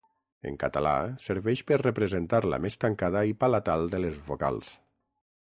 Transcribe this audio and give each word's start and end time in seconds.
En 0.51 0.55
català 0.61 0.93
serveix 1.25 1.61
per 1.71 1.77
representar 1.81 2.41
la 2.55 2.59
més 2.65 2.79
tancada 2.85 3.23
i 3.33 3.37
palatal 3.45 3.87
de 3.95 4.01
les 4.09 4.19
vocals. 4.33 4.75